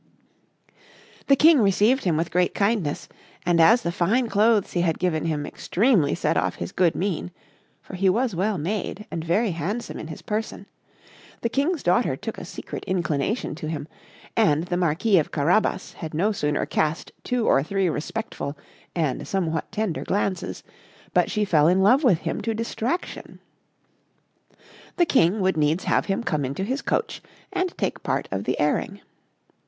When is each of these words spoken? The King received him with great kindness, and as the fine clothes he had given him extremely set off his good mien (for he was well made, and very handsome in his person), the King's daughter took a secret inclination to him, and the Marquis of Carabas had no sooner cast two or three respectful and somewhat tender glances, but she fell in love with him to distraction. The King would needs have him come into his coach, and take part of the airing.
The 1.27 1.35
King 1.35 1.59
received 1.61 2.05
him 2.05 2.17
with 2.17 2.31
great 2.31 2.55
kindness, 2.55 3.07
and 3.45 3.61
as 3.61 3.83
the 3.83 3.91
fine 3.91 4.29
clothes 4.29 4.71
he 4.71 4.81
had 4.81 4.97
given 4.97 5.25
him 5.25 5.45
extremely 5.45 6.15
set 6.15 6.37
off 6.37 6.55
his 6.55 6.71
good 6.71 6.95
mien 6.95 7.29
(for 7.83 7.93
he 7.93 8.09
was 8.09 8.33
well 8.33 8.57
made, 8.57 9.05
and 9.11 9.23
very 9.23 9.51
handsome 9.51 9.99
in 9.99 10.07
his 10.07 10.23
person), 10.23 10.65
the 11.41 11.49
King's 11.49 11.83
daughter 11.83 12.15
took 12.15 12.39
a 12.39 12.45
secret 12.45 12.83
inclination 12.85 13.53
to 13.53 13.67
him, 13.67 13.87
and 14.35 14.63
the 14.63 14.75
Marquis 14.75 15.19
of 15.19 15.29
Carabas 15.29 15.93
had 15.93 16.15
no 16.15 16.31
sooner 16.31 16.65
cast 16.65 17.11
two 17.23 17.45
or 17.45 17.61
three 17.61 17.87
respectful 17.87 18.57
and 18.95 19.27
somewhat 19.27 19.71
tender 19.71 20.03
glances, 20.03 20.63
but 21.13 21.29
she 21.29 21.45
fell 21.45 21.67
in 21.67 21.83
love 21.83 22.03
with 22.03 22.21
him 22.21 22.41
to 22.41 22.55
distraction. 22.55 23.37
The 24.97 25.05
King 25.05 25.41
would 25.41 25.57
needs 25.57 25.83
have 25.83 26.07
him 26.07 26.23
come 26.23 26.43
into 26.43 26.63
his 26.63 26.81
coach, 26.81 27.21
and 27.53 27.77
take 27.77 28.01
part 28.01 28.27
of 28.31 28.45
the 28.45 28.59
airing. 28.59 28.99